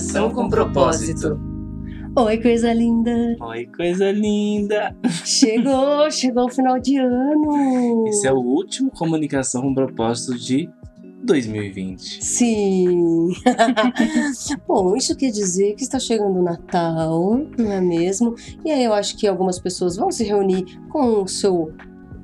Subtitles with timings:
[0.00, 1.38] Comunicação com propósito.
[2.16, 3.36] Oi, coisa linda!
[3.38, 4.96] Oi, coisa linda!
[5.26, 8.06] Chegou, chegou o final de ano!
[8.08, 10.70] Esse é o último Comunicação com propósito de
[11.22, 12.24] 2020.
[12.24, 13.28] Sim!
[14.66, 18.34] Bom, isso quer dizer que está chegando o Natal, não é mesmo?
[18.64, 21.74] E aí eu acho que algumas pessoas vão se reunir com o seu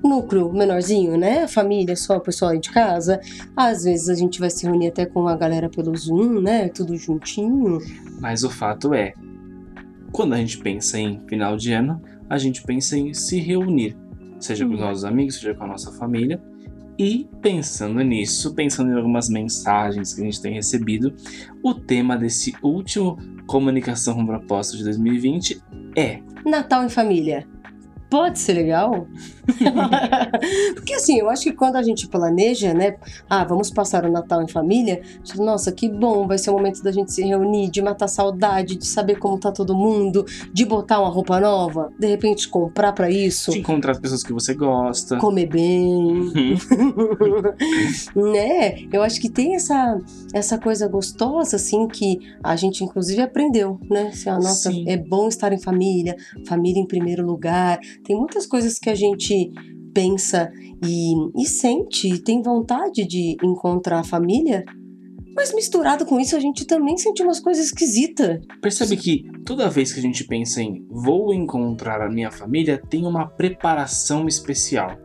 [0.06, 1.46] núcleo menorzinho, né?
[1.46, 3.20] Família, só o pessoal aí de casa.
[3.56, 6.68] Às vezes a gente vai se reunir até com a galera pelo Zoom, né?
[6.68, 7.78] Tudo juntinho.
[8.20, 9.12] Mas o fato é,
[10.12, 13.96] quando a gente pensa em final de ano, a gente pensa em se reunir,
[14.40, 16.40] seja com os nossos amigos, seja com a nossa família.
[16.98, 21.14] E pensando nisso, pensando em algumas mensagens que a gente tem recebido,
[21.62, 25.62] o tema desse último Comunicação com Propósito de 2020
[25.94, 27.46] é Natal em família
[28.08, 29.06] pode ser legal.
[30.74, 32.96] Porque assim, eu acho que quando a gente planeja, né?
[33.28, 35.02] Ah, vamos passar o Natal em família.
[35.36, 38.86] Nossa, que bom, vai ser o momento da gente se reunir, de matar saudade, de
[38.86, 43.52] saber como tá todo mundo, de botar uma roupa nova, de repente comprar para isso.
[43.52, 45.16] De encontrar as pessoas que você gosta.
[45.18, 46.32] Comer bem.
[48.14, 48.86] né?
[48.92, 50.00] Eu acho que tem essa,
[50.32, 54.08] essa coisa gostosa, assim, que a gente inclusive aprendeu, né?
[54.08, 54.84] Assim, a nossa, Sim.
[54.88, 59.50] é bom estar em família, família em primeiro lugar tem muitas coisas que a gente
[59.92, 60.52] pensa
[60.84, 64.64] e, e sente, tem vontade de encontrar a família,
[65.34, 68.40] mas misturado com isso a gente também sente umas coisas esquisitas.
[68.62, 73.04] Percebe que toda vez que a gente pensa em vou encontrar a minha família, tem
[73.04, 74.96] uma preparação especial.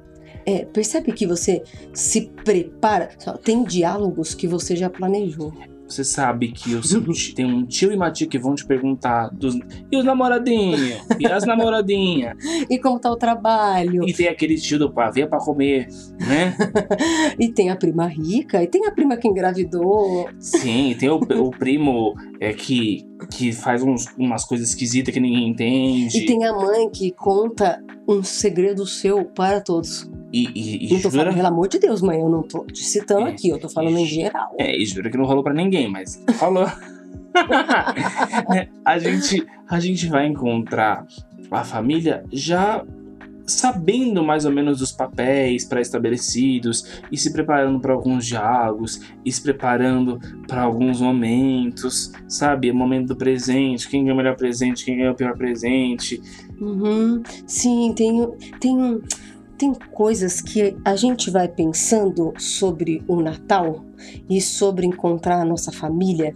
[0.46, 1.62] É, percebe que você
[1.94, 3.10] se prepara,
[3.44, 5.54] tem diálogos que você já planejou.
[5.92, 8.66] Você sabe que o seu tio, tem um tio e uma tia que vão te
[8.66, 9.60] perguntar dos,
[9.92, 11.02] e os namoradinhos?
[11.20, 12.38] E as namoradinhas?
[12.70, 14.08] e como tá o trabalho?
[14.08, 16.56] E tem aquele tio do pavê pra comer, né?
[17.38, 20.30] e tem a prima rica, e tem a prima que engravidou.
[20.40, 25.50] Sim, tem o, o primo é, que, que faz uns, umas coisas esquisitas que ninguém
[25.50, 26.18] entende.
[26.18, 30.10] E tem a mãe que conta um segredo seu para todos.
[30.32, 31.12] E, e, e não jura...
[31.12, 33.68] falando, pelo amor de Deus, mãe, eu não tô te citando é, aqui, eu tô
[33.68, 34.56] falando e, em geral.
[34.58, 36.66] É, e jura que não rolou pra ninguém, mas falou.
[38.86, 41.06] a, gente, a gente vai encontrar
[41.50, 42.84] a família já
[43.46, 49.42] sabendo mais ou menos dos papéis pré-estabelecidos e se preparando para alguns diálogos e se
[49.42, 52.72] preparando para alguns momentos, sabe?
[52.72, 56.22] O momento do presente, quem é o melhor presente, quem é o pior presente.
[56.60, 57.22] Uhum.
[57.46, 58.28] Sim, tem,
[58.60, 59.02] tem
[59.62, 63.86] tem coisas que a gente vai pensando sobre o Natal
[64.28, 66.36] e sobre encontrar a nossa família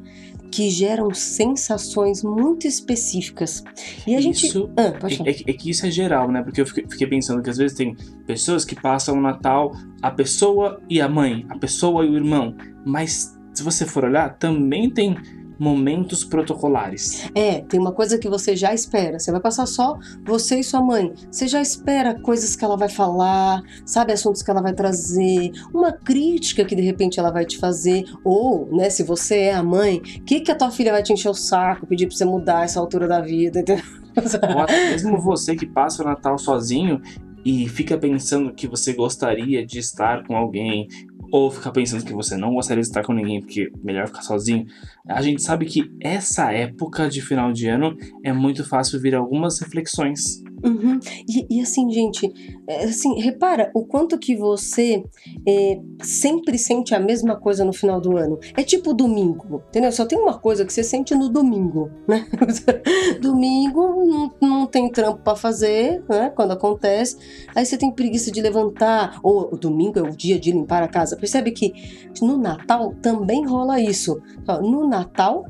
[0.52, 3.64] que geram sensações muito específicas.
[4.06, 4.72] E a isso, gente.
[4.78, 4.94] Ah,
[5.25, 6.44] é, é, é, que isso é geral, né?
[6.44, 7.96] Porque eu fiquei, fiquei, pensando que às vezes tem
[8.28, 12.56] pessoas que passam o Natal a pessoa e a mãe, a pessoa e o irmão.
[12.85, 15.18] Mas se você for olhar, também tem
[15.58, 17.30] momentos protocolares.
[17.34, 19.20] É, tem uma coisa que você já espera.
[19.20, 21.14] Você vai passar só você e sua mãe.
[21.32, 25.92] Você já espera coisas que ela vai falar, sabe, assuntos que ela vai trazer, uma
[25.92, 29.98] crítica que de repente ela vai te fazer, ou, né, se você é a mãe,
[29.98, 32.64] o que que a tua filha vai te encher o saco, pedir para você mudar
[32.64, 33.84] essa altura da vida, entendeu?
[34.56, 37.02] Ou até mesmo você que passa o Natal sozinho
[37.44, 40.88] e fica pensando que você gostaria de estar com alguém,
[41.32, 44.66] ou ficar pensando que você não gostaria de estar com ninguém porque melhor ficar sozinho,
[45.08, 49.60] a gente sabe que essa época de final de ano é muito fácil vir algumas
[49.60, 51.00] reflexões Uhum.
[51.30, 52.34] E, e, assim, gente,
[52.68, 55.04] é, assim, repara o quanto que você
[55.48, 58.40] é, sempre sente a mesma coisa no final do ano.
[58.58, 59.92] É tipo domingo, entendeu?
[59.92, 62.26] Só tem uma coisa que você sente no domingo, né?
[63.22, 66.32] domingo não, não tem trampo para fazer, né?
[66.36, 67.18] Quando acontece,
[67.54, 70.88] aí você tem preguiça de levantar, ou o domingo é o dia de limpar a
[70.88, 71.16] casa.
[71.16, 71.74] Percebe que
[72.22, 74.20] no Natal também rola isso.
[74.64, 74.95] No Natal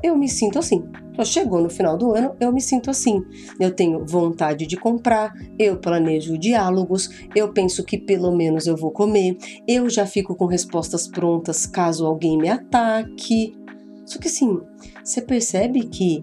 [0.02, 0.84] eu me sinto assim.
[1.10, 3.22] Então, chegou no final do ano, eu me sinto assim.
[3.58, 8.90] Eu tenho vontade de comprar, eu planejo diálogos, eu penso que pelo menos eu vou
[8.90, 13.54] comer, eu já fico com respostas prontas caso alguém me ataque.
[14.04, 14.60] Só que assim,
[15.02, 16.20] você percebe que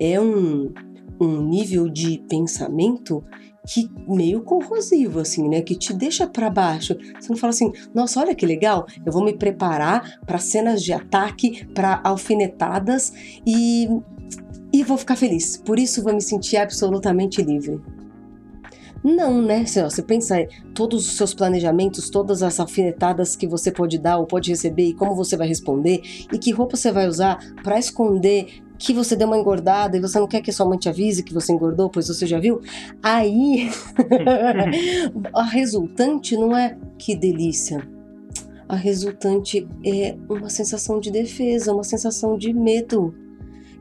[0.00, 0.72] é um,
[1.20, 3.24] um nível de pensamento
[3.66, 5.62] que meio corrosivo, assim, né?
[5.62, 6.96] Que te deixa para baixo.
[7.18, 10.92] Você não fala assim, nossa, olha que legal, eu vou me preparar para cenas de
[10.92, 13.12] ataque, para alfinetadas
[13.46, 13.88] e
[14.72, 15.58] e vou ficar feliz.
[15.58, 17.78] Por isso vou me sentir absolutamente livre.
[19.04, 19.66] Não, né?
[19.66, 24.26] Se você pensa todos os seus planejamentos, todas as alfinetadas que você pode dar ou
[24.26, 26.00] pode receber e como você vai responder
[26.32, 30.18] e que roupa você vai usar para esconder que você deu uma engordada e você
[30.18, 32.60] não quer que sua mãe te avise que você engordou, pois você já viu.
[33.02, 33.70] Aí
[35.32, 37.86] a resultante não é que delícia.
[38.68, 43.14] A resultante é uma sensação de defesa, uma sensação de medo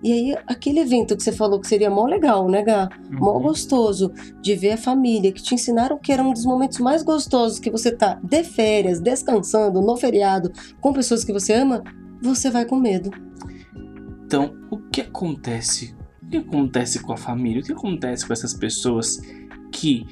[0.03, 2.89] E aí, aquele evento que você falou que seria mó legal, né, Gá?
[3.19, 3.41] Mó Uhum.
[3.43, 4.11] gostoso
[4.41, 7.69] de ver a família, que te ensinaram que era um dos momentos mais gostosos que
[7.71, 11.83] você tá de férias, descansando, no feriado, com pessoas que você ama,
[12.21, 13.11] você vai com medo.
[14.31, 15.93] Então, o que acontece?
[16.23, 17.61] O que acontece com a família?
[17.61, 19.19] O que acontece com essas pessoas
[19.73, 20.07] que,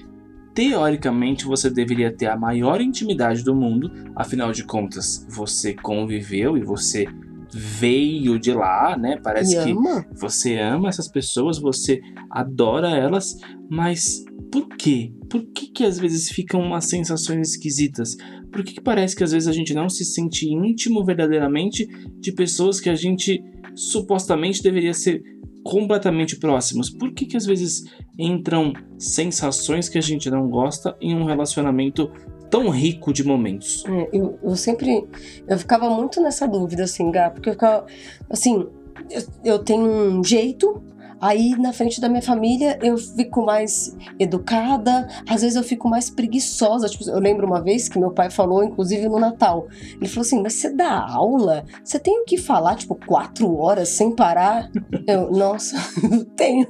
[0.54, 3.89] teoricamente, você deveria ter a maior intimidade do mundo?
[4.13, 7.06] Afinal de contas, você conviveu e você
[7.54, 9.16] veio de lá, né?
[9.24, 10.06] Parece e que ama?
[10.12, 13.38] você ama essas pessoas, você adora elas,
[13.69, 15.13] mas por quê?
[15.30, 18.18] Por que que às vezes ficam umas sensações esquisitas?
[18.51, 21.88] Por que que parece que às vezes a gente não se sente íntimo verdadeiramente
[22.19, 23.42] de pessoas que a gente
[23.80, 25.24] supostamente deveria ser
[25.64, 26.90] completamente próximos?
[26.90, 27.86] Por que que às vezes
[28.18, 32.12] entram sensações que a gente não gosta em um relacionamento
[32.50, 33.84] tão rico de momentos?
[33.88, 35.08] É, eu, eu sempre.
[35.48, 37.86] Eu ficava muito nessa dúvida, assim, Gá, porque eu ficava.
[38.30, 38.68] Assim,
[39.10, 40.82] eu, eu tenho um jeito.
[41.21, 46.10] Aí, na frente da minha família, eu fico mais educada, às vezes eu fico mais
[46.10, 46.88] preguiçosa.
[46.88, 49.68] Tipo, eu lembro uma vez que meu pai falou, inclusive no Natal,
[49.98, 51.66] ele falou assim: Mas você dá aula?
[51.83, 54.71] Você tem o que falar, tipo, quatro horas sem parar?
[55.07, 55.77] Eu, nossa,
[56.36, 56.68] tenho.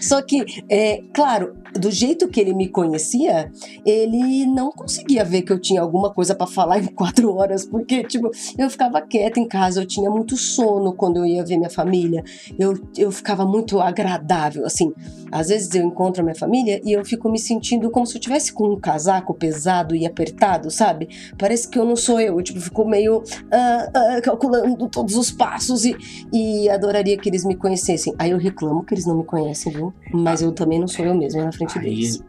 [0.00, 3.50] Só que, é, claro, do jeito que ele me conhecia,
[3.84, 8.04] ele não conseguia ver que eu tinha alguma coisa pra falar em quatro horas, porque,
[8.04, 11.70] tipo, eu ficava quieta em casa, eu tinha muito sono quando eu ia ver minha
[11.70, 12.22] família,
[12.58, 14.92] eu, eu ficava muito agradável, assim.
[15.30, 18.20] Às vezes eu encontro a minha família e eu fico me sentindo como se eu
[18.20, 21.08] tivesse com um casaco pesado e apertado, sabe?
[21.36, 25.30] Parece que eu não sou eu, eu, tipo, fico meio ah, ah, calculando todos os
[25.30, 25.96] passos e,
[26.32, 28.14] e adoraria que eles me conhecessem.
[28.18, 29.92] Aí eu reclamo que eles não me conhecem, viu?
[30.12, 32.22] Mas eu também não sou eu mesma na frente Aí deles.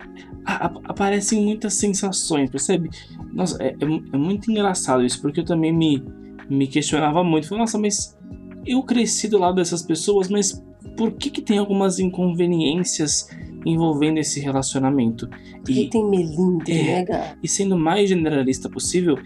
[0.45, 2.89] aparecem muitas sensações, percebe?
[3.33, 6.03] Nossa, é, é é muito engraçado isso, porque eu também me,
[6.49, 7.47] me questionava muito.
[7.47, 8.17] Falei, nossa, mas
[8.65, 10.61] eu cresci do lado dessas pessoas, mas
[10.95, 13.29] por que, que tem algumas inconveniências
[13.65, 15.27] envolvendo esse relacionamento?
[15.63, 16.83] Porque E, tem melindre, é.
[16.83, 17.35] né, Gá?
[17.41, 19.17] e sendo o mais generalista possível,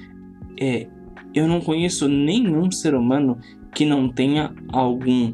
[0.59, 0.87] é,
[1.33, 3.37] eu não conheço nenhum ser humano
[3.73, 5.33] que não tenha algum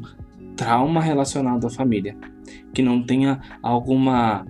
[0.56, 2.16] trauma relacionado à família,
[2.72, 4.44] que não tenha alguma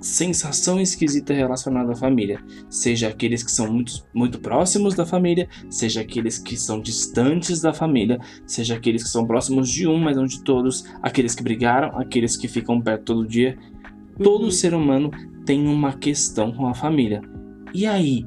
[0.00, 6.00] sensação esquisita relacionada à família, seja aqueles que são muito, muito próximos da família, seja
[6.00, 10.26] aqueles que são distantes da família, seja aqueles que são próximos de um, mas não
[10.26, 13.56] de todos, aqueles que brigaram, aqueles que ficam perto todo dia.
[14.22, 14.50] Todo Uhum.
[14.50, 15.10] ser humano
[15.46, 17.22] tem uma questão com a família.
[17.72, 18.26] E aí,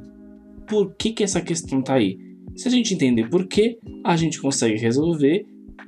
[0.68, 2.18] por que que essa questão tá aí?
[2.56, 5.45] Se a gente entender por quê, a gente consegue resolver.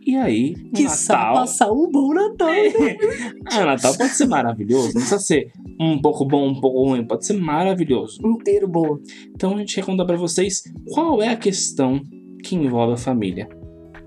[0.08, 2.48] E aí, Que Natal, passar um bom Natal.
[2.48, 2.98] né?
[3.52, 7.26] ah, Natal pode ser maravilhoso, não precisa ser um pouco bom, um pouco ruim, pode
[7.26, 8.26] ser maravilhoso.
[8.26, 9.00] Inteiro bom.
[9.36, 10.64] Então a gente quer contar pra vocês
[10.94, 12.02] qual é a questão
[12.42, 13.50] que envolve a família,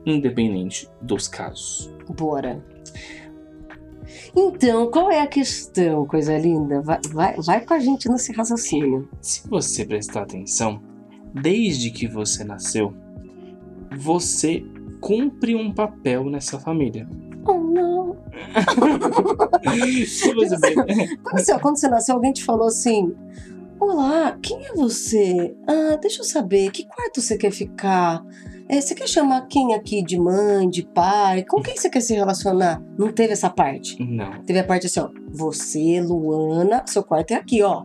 [0.06, 1.92] independente dos casos.
[2.18, 2.64] Bora.
[4.34, 6.80] Então, qual é a questão, coisa linda?
[6.80, 9.06] Vai, vai, vai com a gente nesse raciocínio.
[9.20, 10.80] Se você prestar atenção,
[11.34, 12.94] desde que você nasceu,
[13.98, 14.64] você
[15.00, 17.08] cumpre um papel nessa família.
[17.46, 18.16] Oh, não.
[20.06, 23.14] Se você Quando você, quando você nasceu, alguém te falou assim:
[23.78, 25.56] Olá, quem é você?
[25.66, 28.22] Ah, deixa eu saber, que quarto você quer ficar?
[28.68, 31.44] É, você quer chamar quem aqui de mãe, de pai?
[31.44, 32.80] Com quem você quer se relacionar?
[32.96, 34.00] Não teve essa parte.
[34.00, 34.42] Não.
[34.44, 35.10] Teve a parte assim, ó.
[35.32, 37.82] Você, Luana, seu quarto é aqui, ó.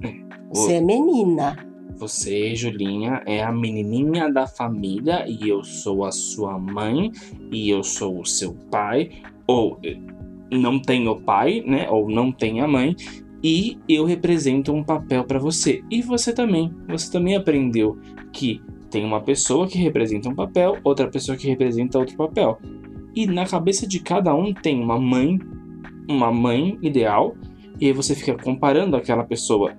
[0.53, 1.57] Você é menina.
[1.97, 7.11] Você, Julinha, é a menininha da família e eu sou a sua mãe
[7.51, 9.11] e eu sou o seu pai.
[9.47, 9.97] Ou eh,
[10.51, 11.89] não tenho pai, né?
[11.89, 12.95] Ou não tenho a mãe.
[13.43, 15.83] E eu represento um papel pra você.
[15.89, 16.71] E você também.
[16.89, 17.97] Você também aprendeu
[18.33, 22.59] que tem uma pessoa que representa um papel, outra pessoa que representa outro papel.
[23.15, 25.39] E na cabeça de cada um tem uma mãe,
[26.09, 27.35] uma mãe ideal,
[27.79, 29.73] e aí você fica comparando aquela pessoa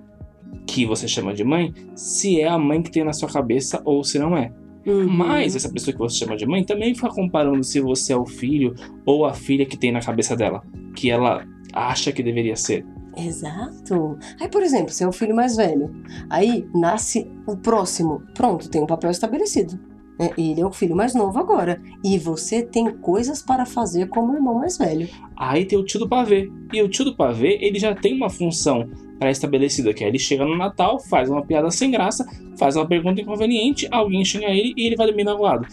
[0.65, 4.03] que você chama de mãe, se é a mãe que tem na sua cabeça ou
[4.03, 4.51] se não é.
[4.85, 5.07] Uhum.
[5.09, 8.25] Mas essa pessoa que você chama de mãe também fica comparando se você é o
[8.25, 8.73] filho
[9.05, 10.63] ou a filha que tem na cabeça dela,
[10.95, 12.85] que ela acha que deveria ser.
[13.17, 14.17] Exato.
[14.39, 15.91] Aí, por exemplo, você é o filho mais velho.
[16.29, 18.21] Aí nasce o próximo.
[18.33, 19.77] Pronto, tem um papel estabelecido.
[20.19, 20.31] Né?
[20.37, 21.81] Ele é o filho mais novo agora.
[22.03, 25.07] E você tem coisas para fazer como irmão mais velho.
[25.35, 26.51] Aí tem o tio do pavê.
[26.73, 30.45] E o tio do pavê, ele já tem uma função pré-estabelecida, que é ele chega
[30.45, 32.25] no Natal, faz uma piada sem graça,
[32.57, 35.67] faz uma pergunta inconveniente, alguém xinga ele e ele vai dormir magoado.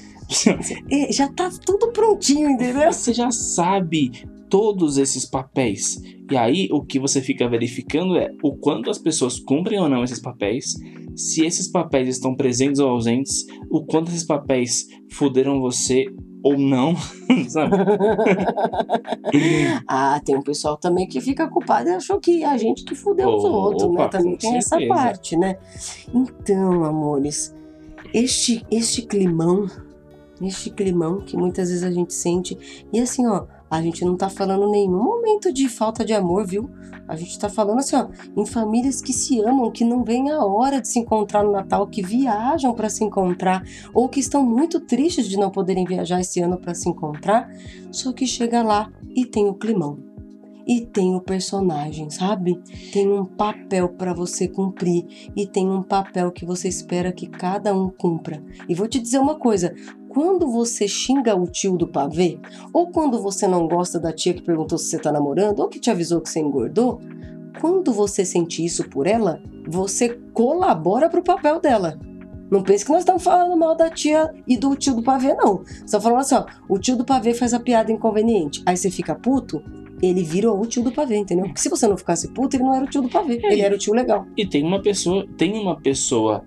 [0.90, 2.90] É, já tá tudo prontinho, entendeu?
[2.90, 6.00] Você já sabe todos esses papéis.
[6.30, 10.02] E aí o que você fica verificando é o quanto as pessoas cumprem ou não
[10.02, 10.74] esses papéis,
[11.16, 16.06] se esses papéis estão presentes ou ausentes, o quanto esses papéis fuderam você
[16.42, 16.94] ou não,
[17.48, 17.74] sabe?
[19.88, 23.30] ah, tem um pessoal também que fica culpado e achou que a gente que fudeu
[23.30, 24.08] os Opa, outros, né?
[24.08, 24.94] Também tem essa certeza.
[24.94, 25.56] parte, né?
[26.12, 27.54] Então, amores,
[28.12, 29.66] este, este climão,
[30.42, 34.28] este climão que muitas vezes a gente sente, e assim, ó, a gente não tá
[34.28, 36.70] falando nenhum momento de falta de amor, viu?
[37.06, 40.44] A gente tá falando assim, ó, em famílias que se amam, que não vem a
[40.44, 43.62] hora de se encontrar no Natal, que viajam para se encontrar,
[43.92, 47.50] ou que estão muito tristes de não poderem viajar esse ano para se encontrar,
[47.90, 49.98] só que chega lá e tem o climão.
[50.66, 52.58] E tem o personagem, sabe?
[52.90, 57.74] Tem um papel para você cumprir e tem um papel que você espera que cada
[57.76, 58.42] um cumpra.
[58.66, 59.74] E vou te dizer uma coisa:
[60.14, 62.38] quando você xinga o tio do pavê,
[62.72, 65.80] ou quando você não gosta da tia que perguntou se você tá namorando, ou que
[65.80, 67.00] te avisou que você engordou,
[67.60, 71.98] quando você sente isso por ela, você colabora pro papel dela.
[72.50, 75.62] Não pense que nós estamos falando mal da tia e do tio do pavê, não.
[75.84, 78.62] Estamos falando assim, ó, o tio do pavê faz a piada inconveniente.
[78.66, 79.62] Aí você fica puto,
[80.00, 81.46] ele virou o tio do pavê, entendeu?
[81.46, 83.52] Porque se você não ficasse puto, ele não era o tio do pavê, É.
[83.52, 84.26] ele era o tio legal.
[84.36, 86.44] E tem uma pessoa, tem uma pessoa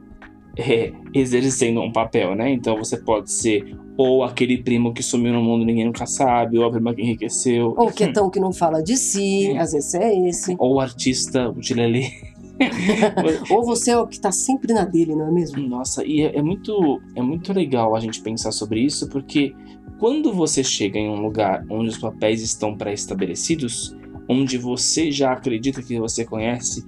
[0.60, 2.52] é, exercendo um papel, né?
[2.52, 6.60] Então você pode ser ou aquele primo que sumiu no mundo e ninguém nunca sabe,
[6.60, 9.96] ou a prima que enriqueceu, Ou o quietão que não fala de si, às vezes
[9.96, 10.56] é esse.
[10.60, 12.12] ou o artista, o Tilelê.
[13.52, 15.62] Ou você é o que tá sempre na dele, não é mesmo?
[15.62, 19.54] Nossa, e é, é muito, é muito legal a gente pensar sobre isso, porque
[20.00, 23.96] quando você chega em um lugar onde os papéis estão pré-estabelecidos,
[24.28, 26.84] onde você já acredita que você conhece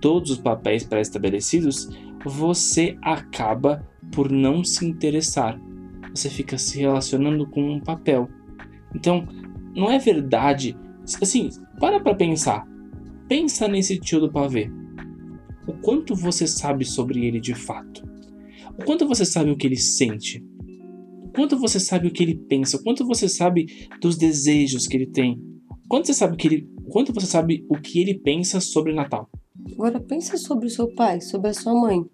[0.00, 1.88] todos os papéis pré-estabelecidos,
[2.24, 5.60] você acaba por não se interessar.
[6.14, 8.28] Você fica se relacionando com um papel.
[8.94, 9.26] Então,
[9.74, 10.76] não é verdade.
[11.20, 12.66] Assim, para pra pensar.
[13.28, 14.70] Pensa nesse tio do pavê.
[15.66, 18.02] O quanto você sabe sobre ele de fato?
[18.76, 20.44] O quanto você sabe o que ele sente?
[21.22, 22.76] O quanto você sabe o que ele pensa?
[22.76, 23.66] O quanto você sabe
[24.00, 25.40] dos desejos que ele tem?
[25.84, 28.92] O quanto você sabe que ele, o quanto você sabe o que ele pensa sobre
[28.92, 29.30] Natal?
[29.74, 32.04] Agora pense sobre o seu pai, sobre a sua mãe.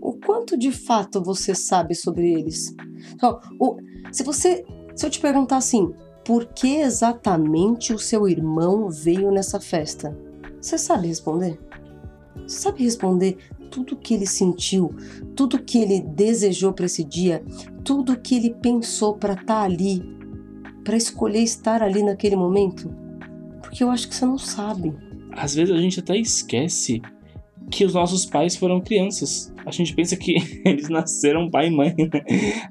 [0.00, 2.74] O quanto de fato você sabe sobre eles?
[3.14, 3.76] Então, o-
[4.12, 5.92] se você, se eu te perguntar assim,
[6.24, 10.16] por que exatamente o seu irmão veio nessa festa?
[10.60, 11.58] Você sabe responder?
[12.46, 13.38] Você sabe responder
[13.70, 14.94] tudo que ele sentiu,
[15.34, 17.42] tudo que ele desejou para esse dia,
[17.84, 20.02] tudo que ele pensou para estar ali,
[20.84, 22.90] para escolher estar ali naquele momento?
[23.60, 24.94] Porque eu acho que você não sabe.
[25.38, 27.00] Às vezes a gente até esquece
[27.70, 29.52] que os nossos pais foram crianças.
[29.66, 31.94] A gente pensa que eles nasceram pai e mãe.
[31.98, 32.08] né?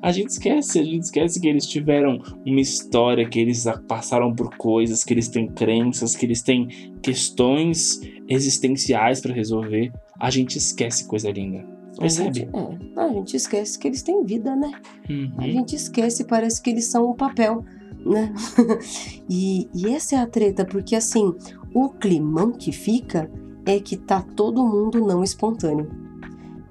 [0.02, 4.56] A gente esquece, a gente esquece que eles tiveram uma história, que eles passaram por
[4.58, 6.68] coisas, que eles têm crenças, que eles têm
[7.04, 9.92] questões existenciais para resolver.
[10.20, 11.60] A gente esquece coisa linda.
[12.00, 12.50] A gente, Percebe?
[12.96, 14.72] é, a gente esquece que eles têm vida, né?
[15.10, 15.52] A Uhum.
[15.52, 17.64] gente esquece, parece que eles são um papel,
[18.06, 18.34] né?
[19.30, 21.34] e, e essa é a treta, porque assim,
[21.80, 23.30] o climão que fica
[23.64, 25.88] é que tá todo mundo não espontâneo.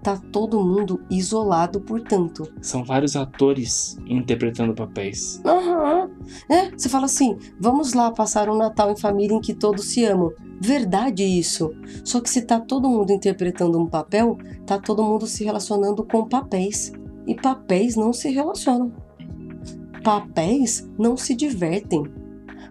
[0.02, 2.52] Tá todo mundo isolado, portanto.
[2.60, 5.40] São vários atores interpretando papéis.
[5.44, 6.10] Aham.
[6.48, 10.04] É, você fala assim: vamos lá passar um Natal em família em que todos se
[10.04, 10.32] amam.
[10.60, 11.70] Verdade isso.
[12.04, 16.28] Só que se tá todo mundo interpretando um papel, tá todo mundo se relacionando com
[16.28, 16.92] papéis.
[17.28, 18.92] E papéis não se relacionam.
[20.02, 22.04] Papéis não se divertem.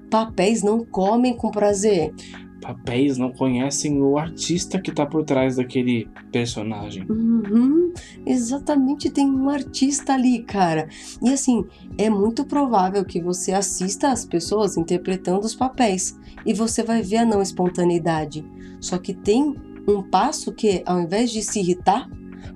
[0.10, 2.14] Papéis não comem com prazer.
[2.62, 7.06] Papéis não conhecem o artista que tá por trás daquele personagem.
[7.08, 7.94] Uhum,
[8.26, 10.88] exatamente, tem um artista ali, cara.
[11.22, 11.64] E assim,
[11.96, 17.18] é muito provável que você assista as pessoas interpretando os papéis e você vai ver
[17.18, 18.44] a não espontaneidade.
[18.82, 19.56] Só que tem
[19.88, 22.10] um passo que, ao invés de se irritar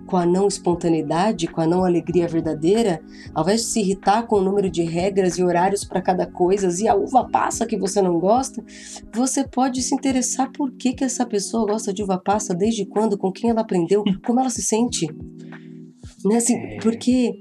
[0.06, 3.02] com a não espontaneidade, com a não alegria verdadeira,
[3.34, 6.70] ao invés de se irritar com o número de regras e horários para cada coisa
[6.82, 8.64] e a uva passa que você não gosta,
[9.14, 13.18] você pode se interessar por que, que essa pessoa gosta de uva passa, desde quando,
[13.18, 15.08] com quem ela aprendeu, como ela se sente.
[16.26, 16.38] Né?
[16.38, 16.80] Assim, É.
[16.82, 17.40] Porque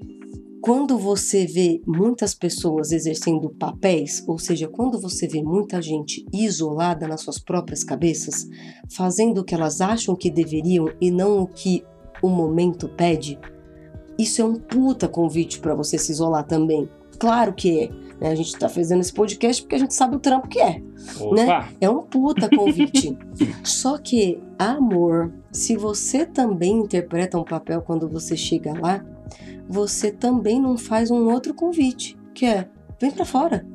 [0.60, 7.06] quando você vê muitas pessoas exercendo papéis, ou seja, quando você vê muita gente isolada
[7.06, 8.46] nas suas próprias cabeças,
[8.90, 11.84] fazendo o que elas acham que deveriam e não o que
[12.22, 13.38] o momento pede,
[14.18, 16.88] isso é um puta convite para você se isolar também.
[17.18, 17.88] Claro que é.
[18.20, 18.30] né?
[18.30, 20.82] A gente tá fazendo esse podcast porque a gente sabe o trampo que é.
[21.20, 21.68] Opa!
[21.80, 23.16] É um puta convite.
[23.64, 29.04] Só que, amor, se você também interpreta um papel quando você chega lá,
[29.68, 32.68] você também não faz um outro convite, que é:
[33.00, 33.66] vem pra fora.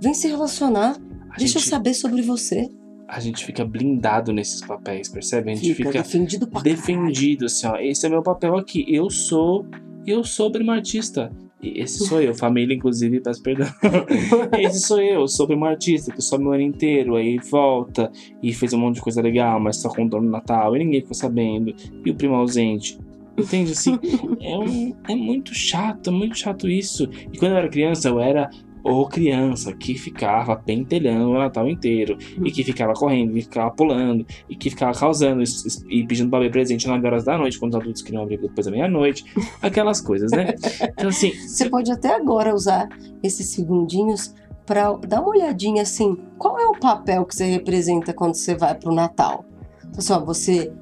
[0.00, 0.96] Vem se relacionar.
[1.30, 2.70] A Deixa eu gente, saber sobre você.
[3.08, 5.50] A gente fica blindado nesses papéis, percebe?
[5.50, 7.76] A gente Fica, fica defendido pra defendido, assim, ó.
[7.76, 8.84] Esse é meu papel aqui.
[8.88, 9.66] Eu sou.
[10.06, 11.30] Eu sou primo artista.
[11.62, 13.66] E Esse sou eu, família, inclusive, peço perdão.
[14.60, 18.72] Esse sou eu, sou primo artista que some o ano inteiro, aí volta e fez
[18.74, 21.74] um monte de coisa legal, mas só contou no Natal e ninguém ficou sabendo.
[22.04, 22.98] E o primo ausente.
[23.38, 23.72] Entende?
[23.72, 23.98] Assim,
[24.40, 27.08] é, um- é muito chato, é muito chato isso.
[27.32, 28.48] E quando eu era criança, eu era
[28.88, 32.16] o criança que ficava pentelhando o Natal inteiro.
[32.44, 35.42] E que ficava correndo, e ficava pulando, e que ficava causando
[35.88, 38.66] e pedindo pra ver presente 9 horas da noite, quando os adultos queriam abrir depois
[38.66, 39.24] da meia-noite.
[39.60, 40.54] Aquelas coisas, né?
[40.82, 42.88] Então, assim, Você pode até agora usar
[43.22, 48.34] esses segundinhos para dar uma olhadinha assim, qual é o papel que você representa quando
[48.34, 49.44] você vai pro Natal?
[49.80, 50.72] Então, assim, ó, você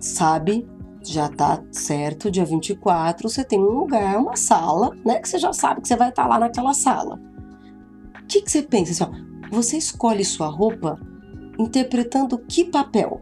[0.00, 0.66] sabe,
[1.02, 5.52] já tá certo, dia 24, você tem um lugar, uma sala, né, que você já
[5.52, 7.20] sabe que você vai estar lá naquela sala.
[8.30, 11.00] O que, que você pensa assim, ó, você escolhe sua roupa
[11.58, 13.20] interpretando que papel?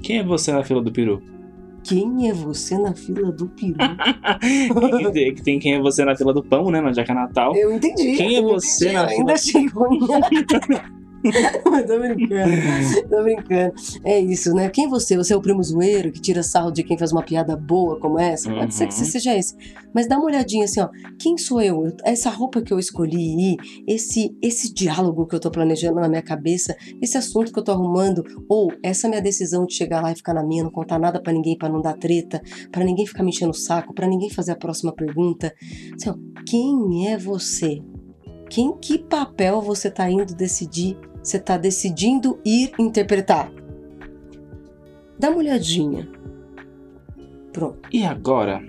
[0.00, 1.20] quem é você na fila do peru?
[1.82, 3.74] Quem é você na fila do peru?
[5.12, 6.80] tem- tem quem é você na fila do pão, né?
[6.94, 7.56] Já que é Natal.
[7.56, 8.16] Eu entendi.
[8.16, 9.98] Quem é você entendi, na eu ainda achei ruim.
[11.86, 13.72] Tô brincando, tô brincando.
[14.04, 14.68] É isso, né?
[14.68, 15.16] Quem você?
[15.16, 18.18] Você é o primo zoeiro que tira sarro de quem faz uma piada boa como
[18.18, 18.50] essa?
[18.52, 19.10] Pode ser que você Uhum.
[19.10, 19.56] seja esse.
[19.94, 20.88] Mas dá uma olhadinha assim, ó.
[21.18, 21.92] Quem sou eu?
[22.04, 23.56] Essa roupa que eu escolhi,
[23.86, 27.72] esse, esse diálogo que eu tô planejando na minha cabeça, esse assunto que eu tô
[27.72, 31.20] arrumando, ou essa minha decisão de chegar lá e ficar na minha, não contar nada
[31.20, 34.30] pra ninguém, pra não dar treta, pra ninguém ficar me enchendo o saco, pra ninguém
[34.30, 35.52] fazer a próxima pergunta.
[35.94, 36.14] Assim, ó,
[36.46, 37.80] quem é você?
[38.48, 40.96] Quem que papel você tá indo decidir?
[41.22, 43.52] Você tá decidindo ir interpretar?
[45.18, 46.08] Dá uma olhadinha.
[47.52, 47.88] Pronto.
[47.92, 48.62] E agora,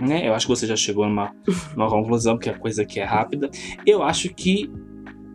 [0.00, 0.28] né?
[0.28, 1.34] Eu acho que você já chegou numa,
[1.76, 3.50] numa conclusão, porque a coisa aqui é rápida.
[3.86, 4.70] Eu acho que,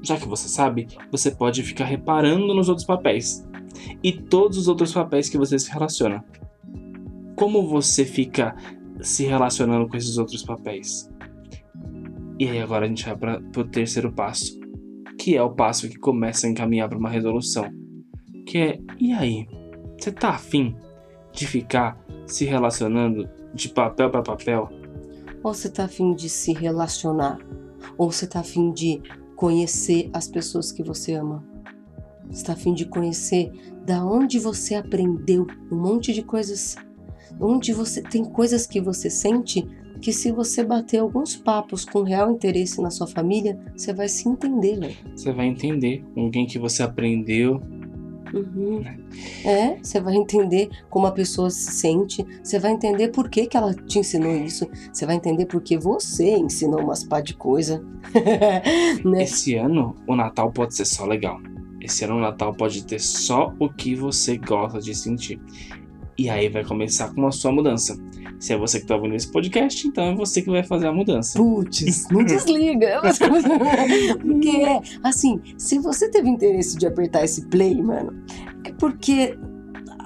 [0.03, 3.47] já que você sabe, você pode ficar reparando nos outros papéis.
[4.03, 6.23] E todos os outros papéis que você se relaciona.
[7.35, 8.55] Como você fica
[9.01, 11.09] se relacionando com esses outros papéis?
[12.39, 14.59] E aí agora a gente vai para o terceiro passo,
[15.17, 17.65] que é o passo que começa a encaminhar para uma resolução.
[18.45, 19.47] Que é, e aí?
[19.97, 20.75] Você tá afim
[21.31, 24.69] de ficar se relacionando de papel para papel?
[25.43, 27.39] Ou você tá afim de se relacionar?
[27.97, 29.01] Ou você tá afim de
[29.35, 31.43] conhecer as pessoas que você ama?
[32.29, 33.51] Você tá afim de conhecer
[33.85, 36.75] da onde você aprendeu um monte de coisas?
[37.39, 39.67] Onde você tem coisas que você sente
[40.01, 44.27] que se você bater alguns papos com real interesse na sua família, você vai se
[44.27, 44.97] entender, velho.
[45.15, 47.61] Você vai entender com quem que você aprendeu.
[48.33, 48.83] Uhum.
[49.45, 53.55] É, você vai entender como a pessoa se sente, você vai entender por que, que
[53.55, 57.83] ela te ensinou isso, você vai entender por que você ensinou umas pá de coisa.
[59.05, 59.23] né?
[59.23, 61.39] Esse ano o Natal pode ser só legal.
[61.79, 65.39] Esse ano o Natal pode ter só o que você gosta de sentir.
[66.17, 67.95] E aí vai começar com a sua mudança.
[68.39, 70.93] Se é você que tá ouvindo esse podcast, então é você que vai fazer a
[70.93, 71.37] mudança.
[71.37, 73.01] Putz, não desliga.
[74.21, 78.13] porque é assim, se você teve interesse de apertar esse play, mano,
[78.63, 79.37] é porque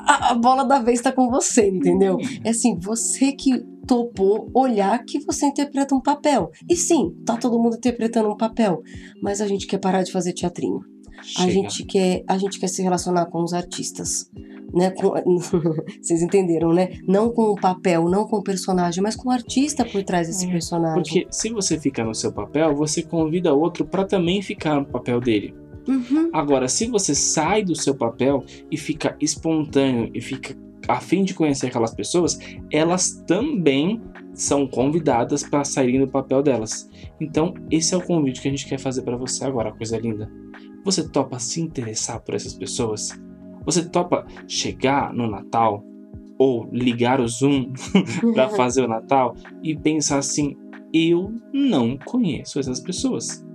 [0.07, 2.17] a, a bola da vez tá com você, entendeu?
[2.43, 6.51] É assim, você que topou olhar que você interpreta um papel.
[6.69, 8.81] E sim, tá todo mundo interpretando um papel,
[9.21, 10.79] mas a gente quer parar de fazer teatrinho.
[11.37, 14.29] A gente quer, a gente quer se relacionar com os artistas,
[14.73, 14.91] né?
[14.91, 15.13] Com-
[16.01, 16.89] vocês entenderam, né?
[17.07, 20.45] Não com o papel, não com o personagem, mas com o artista por trás desse
[20.47, 20.95] É, personagem.
[21.03, 25.19] Porque se você fica no seu papel, você convida outro para também ficar no papel
[25.19, 25.53] dele.
[25.87, 26.29] Uhum.
[26.31, 30.55] Agora, se você sai do seu papel e fica espontâneo e fica
[30.87, 32.37] a fim de conhecer aquelas pessoas,
[32.71, 34.01] elas também
[34.33, 36.89] são convidadas para saírem do papel delas.
[37.19, 40.31] Então, esse é o convite que a gente quer fazer para você agora, coisa linda.
[40.83, 43.11] Você topa se interessar por essas pessoas?
[43.65, 45.83] Você topa chegar no Natal
[46.37, 47.71] ou ligar o Zoom
[48.33, 50.55] para fazer o Natal e pensar assim:
[50.93, 53.45] eu não conheço essas pessoas.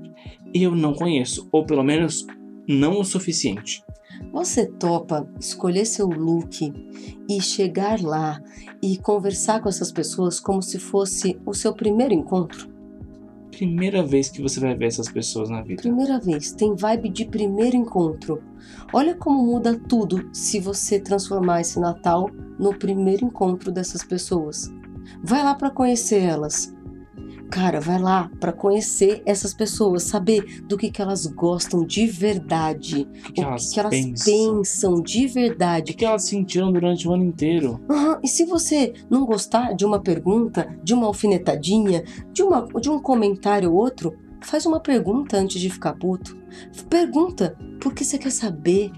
[0.55, 2.27] Eu não conheço, ou pelo menos
[2.67, 3.83] não o suficiente.
[4.33, 6.73] Você topa escolher seu look
[7.29, 8.41] e chegar lá
[8.83, 12.76] e conversar com essas pessoas como se fosse o seu primeiro encontro?
[13.57, 15.81] Primeira vez que você vai ver essas pessoas na vida.
[15.81, 18.43] Primeira vez, tem vibe de primeiro encontro.
[18.93, 24.71] Olha como muda tudo se você transformar esse Natal no primeiro encontro dessas pessoas.
[25.23, 26.76] Vai lá para conhecer elas.
[27.51, 33.09] Cara, vai lá para conhecer essas pessoas, saber do que, que elas gostam de verdade,
[33.29, 34.33] O que, o elas que, que elas pensam?
[34.33, 35.93] pensam de O verdade.
[35.93, 37.81] que, que elas sentiram durante o ano inteiro?
[37.91, 42.91] Aham, E se você não gostar de uma pergunta, de uma alfinetadinha, de, uma, de
[42.91, 46.37] um comentário ou outro, faz uma pergunta antes de ficar puto.
[46.89, 48.91] Pergunta, porque você quer saber.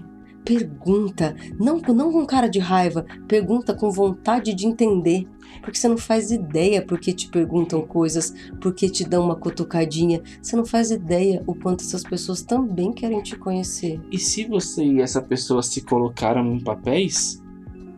[0.49, 5.27] Pergunta, não, não com cara de raiva, pergunta com vontade de entender.
[5.61, 10.21] Porque você não faz ideia porque te perguntam coisas, porque te dão uma cutucadinha.
[10.41, 13.99] Você não faz ideia o quanto essas pessoas também querem te conhecer.
[14.11, 17.43] E se você e essa pessoa se colocaram em papéis,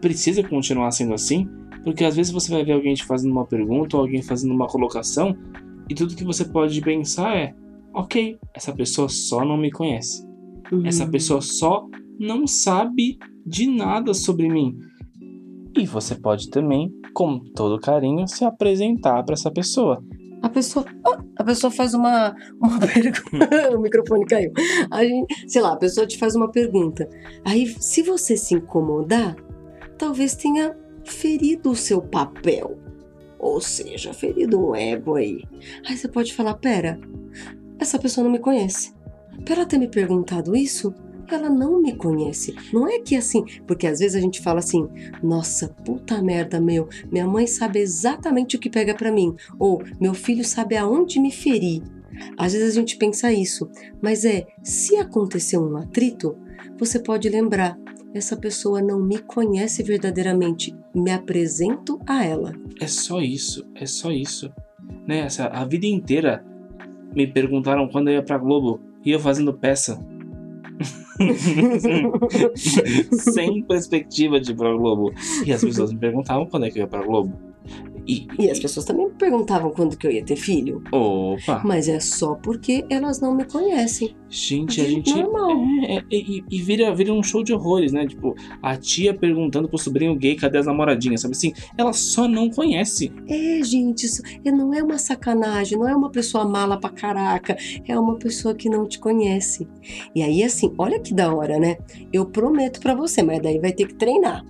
[0.01, 1.47] precisa continuar sendo assim?
[1.85, 4.67] Porque às vezes você vai ver alguém te fazendo uma pergunta ou alguém fazendo uma
[4.67, 5.37] colocação
[5.89, 7.53] e tudo que você pode pensar é:
[7.93, 10.25] ok, essa pessoa só não me conhece.
[10.71, 10.85] Uhum.
[10.85, 11.85] Essa pessoa só
[12.21, 14.77] não sabe de nada sobre mim.
[15.75, 20.03] E você pode também, com todo carinho, se apresentar para essa pessoa.
[20.41, 23.75] A pessoa, ah, a pessoa faz uma, uma pergunta.
[23.75, 24.51] o microfone caiu.
[24.91, 27.09] A gente, sei lá, a pessoa te faz uma pergunta.
[27.43, 29.35] Aí, se você se incomodar,
[29.97, 32.77] talvez tenha ferido o seu papel.
[33.39, 35.43] Ou seja, ferido um ego aí.
[35.87, 36.99] Aí você pode falar: pera,
[37.79, 38.93] essa pessoa não me conhece.
[39.45, 40.93] Pra ela ter me perguntado isso,
[41.35, 42.55] ela não me conhece.
[42.73, 44.87] Não é que assim, porque às vezes a gente fala assim:
[45.21, 50.13] "Nossa, puta merda, meu, minha mãe sabe exatamente o que pega pra mim", ou "Meu
[50.13, 51.81] filho sabe aonde me ferir".
[52.37, 53.69] Às vezes a gente pensa isso,
[54.01, 56.35] mas é, se acontecer um atrito,
[56.77, 57.77] você pode lembrar,
[58.13, 62.53] essa pessoa não me conhece verdadeiramente, me apresento a ela.
[62.79, 64.51] É só isso, é só isso.
[65.07, 65.19] Né?
[65.19, 66.43] Essa, a vida inteira
[67.15, 69.99] me perguntaram quando eu ia pra Globo e eu fazendo peça.
[73.11, 75.13] Sem perspectiva de ir pra Globo.
[75.45, 77.50] E as pessoas me perguntavam quando é que eu ia pra Globo.
[78.11, 80.83] E, E as pessoas também me perguntavam quando que eu ia ter filho.
[80.91, 81.61] Opa!
[81.63, 84.13] Mas é só porque elas não me conhecem.
[84.29, 85.51] Gente, a Gente, normal.
[85.83, 88.05] É, é, e, e vira, vira um show de horrores, né?
[88.05, 91.53] Tipo, a tia perguntando pro sobrinho gay cadê as namoradinhas, sabe assim?
[91.77, 93.11] Ela só não conhece.
[93.27, 97.55] É, gente, isso é- não é uma sacanagem, não é uma pessoa mala pra caraca,
[97.87, 99.67] é uma pessoa que não te conhece.
[100.13, 101.77] E aí, assim, olha que da hora, né?
[102.11, 104.43] Eu prometo pra você, mas daí vai ter que treinar.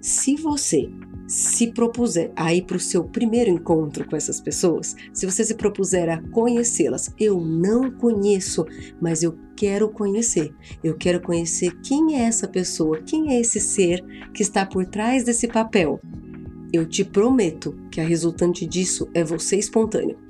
[0.00, 0.88] Se você
[1.28, 6.08] se propuser a ir pro seu primeiro encontro com essas pessoas, se você se propuser
[6.08, 8.64] a conhecê-las, eu não conheço,
[8.98, 10.54] mas eu quero conhecer.
[10.82, 15.22] Eu quero conhecer quem é essa pessoa, quem é esse ser que está por trás
[15.22, 16.00] desse papel.
[16.72, 20.27] Eu te prometo que a resultante disso é você espontâneo.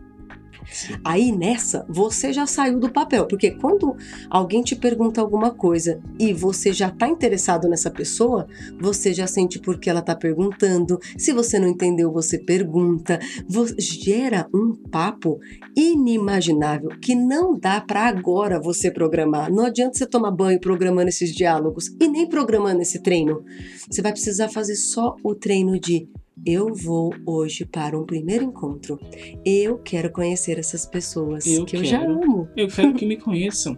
[1.05, 3.97] Aí nessa, você já saiu do papel, porque quando
[4.31, 8.47] alguém te pergunta alguma coisa e você já tá interessado nessa pessoa,
[8.81, 10.99] você já sente por que ela tá perguntando.
[11.17, 13.19] Se você não entendeu, você pergunta.
[13.49, 15.39] Vo- gera um papo
[15.77, 19.51] inimaginável que não dá para agora você programar.
[19.53, 23.43] Não adianta você tomar banho programando esses diálogos e nem programando esse treino.
[23.91, 26.09] Você vai precisar fazer só o treino de
[26.47, 28.99] eu vou hoje para um primeiro encontro.
[29.45, 32.23] Eu quero conhecer essas pessoas Eu que eu já quero.
[32.23, 32.49] amo.
[32.57, 33.77] Eu quero que me conheçam.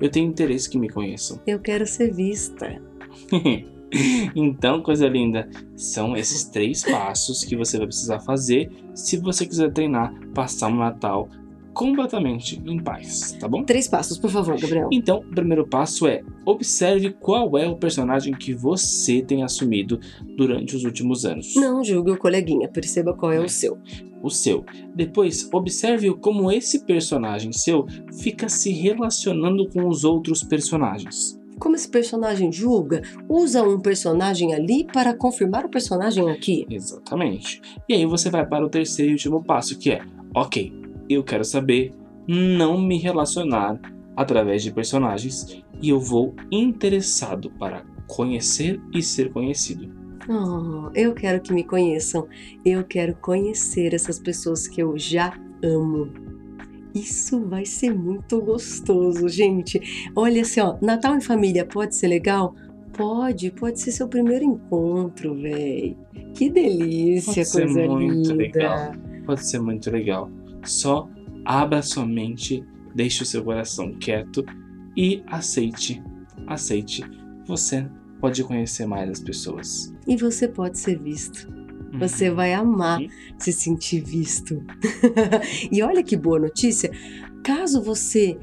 [0.00, 1.40] Eu tenho interesse que me conheçam.
[1.46, 2.80] Eu quero ser vista.
[4.34, 9.72] então, coisa linda, são esses três passos que você vai precisar fazer se você quiser
[9.72, 11.28] treinar, passar um Natal
[11.76, 13.62] completamente em paz, tá bom?
[13.62, 14.88] Três passos, por favor, Gabriel.
[14.90, 20.00] Então, o primeiro passo é observe qual é o personagem que você tem assumido
[20.36, 21.54] durante os últimos anos.
[21.54, 23.78] Não julgue o coleguinha, perceba qual é o seu.
[24.22, 24.64] O seu.
[24.94, 27.84] Depois, observe como esse personagem seu
[28.20, 31.38] fica se relacionando com os outros personagens.
[31.58, 36.66] Como esse personagem julga, usa um personagem ali para confirmar o personagem aqui.
[36.70, 37.60] Exatamente.
[37.86, 40.02] E aí você vai para o terceiro e último passo, que é:
[40.34, 41.92] ok, eu quero saber
[42.26, 43.80] não me relacionar
[44.16, 49.94] através de personagens e eu vou interessado para conhecer e ser conhecido.
[50.28, 52.26] Oh, eu quero que me conheçam.
[52.64, 56.10] Eu quero conhecer essas pessoas que eu já amo.
[56.94, 60.08] Isso vai ser muito gostoso, gente.
[60.16, 62.54] Olha assim, ó, Natal em família pode ser legal?
[62.94, 65.96] Pode, pode ser seu primeiro encontro, véi.
[66.34, 68.34] Que delícia, Pode ser coisa muito linda.
[68.34, 68.92] legal.
[69.26, 70.30] Pode ser muito legal.
[70.66, 71.08] Só
[71.44, 74.44] abra sua mente, deixe o seu coração quieto
[74.96, 76.02] e aceite,
[76.46, 77.04] aceite.
[77.46, 77.88] Você
[78.20, 79.92] pode conhecer mais as pessoas.
[80.06, 81.48] E você pode ser visto.
[81.98, 83.08] Você vai amar Uhum.
[83.38, 84.62] se sentir visto.
[85.70, 86.90] e olha que boa notícia.
[87.42, 88.36] Caso você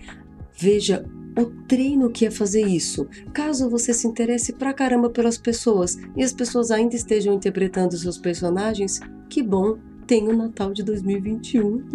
[0.57, 1.05] veja
[1.38, 6.23] o treino que é fazer isso, caso você se interesse pra caramba pelas pessoas e
[6.23, 9.77] as pessoas ainda estejam interpretando seus personagens, que bom.
[10.13, 11.88] Tem o Natal de 2021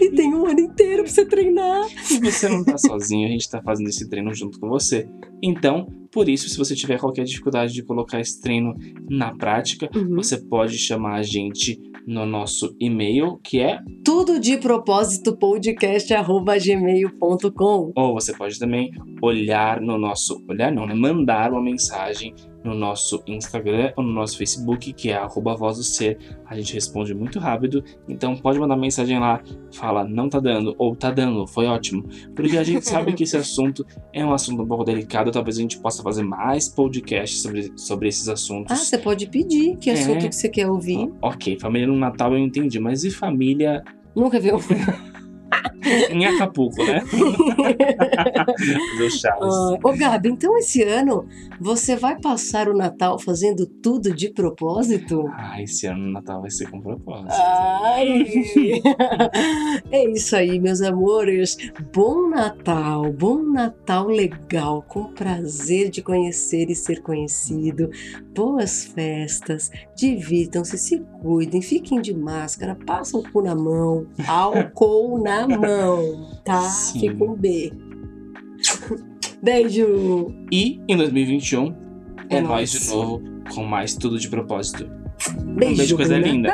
[0.00, 1.84] e tem um ano inteiro pra você treinar.
[2.08, 5.08] E você não tá sozinho, a gente tá fazendo esse treino junto com você.
[5.42, 8.74] Então, por isso, se você tiver qualquer dificuldade de colocar esse treino
[9.10, 10.14] na prática, Uhum.
[10.14, 16.56] você pode chamar a gente no nosso e-mail, que é, Tudo de propósito podcast arroba
[16.56, 17.92] gmail.com.
[17.96, 20.40] ou você pode também olhar no nosso.
[20.48, 20.94] Olhar não, né?
[20.94, 22.32] Mandar uma mensagem
[22.64, 26.18] no nosso Instagram ou no nosso Facebook, que é arroba voz do ser.
[26.46, 30.96] A gente responde muito rápido, então pode mandar mensagem lá, fala não tá dando, ou
[30.96, 32.08] tá dando, foi ótimo.
[32.34, 35.60] Porque a gente sabe que esse assunto é um assunto um pouco delicado, talvez a
[35.60, 38.72] gente possa fazer mais podcasts sobre, sobre esses assuntos.
[38.72, 39.92] Ah, você pode pedir que É.
[39.92, 41.12] assunto que você quer ouvir.
[41.20, 43.84] Ok, família no Natal eu entendi, mas e família
[44.16, 44.58] Nunca viu?
[46.10, 47.02] em Acapulco, né?
[48.98, 49.54] Do Chaves.
[49.54, 51.26] Ah, Ô Gabi, então esse ano
[51.60, 55.26] você vai passar o Natal fazendo tudo de propósito?
[55.34, 57.32] Ah, esse ano o Natal vai ser com propósito.
[57.32, 58.24] Ai!
[59.90, 61.56] É isso aí, meus amores.
[61.92, 67.90] Bom Natal, bom Natal legal, com prazer de conhecer e ser conhecido.
[68.34, 75.46] Boas festas, divirtam-se, se cuidem, fiquem de máscara, passam o cu na mão, álcool na
[75.46, 76.60] mão, tá?
[76.62, 77.00] Sim.
[77.00, 77.72] Fica um B.
[79.42, 80.34] Beijo!
[80.50, 81.74] E em 2021
[82.28, 82.70] é, É nóis.
[82.70, 83.22] de novo
[83.54, 84.86] com mais tudo de propósito.
[85.44, 86.50] Beijo, um beijo, coisa linda.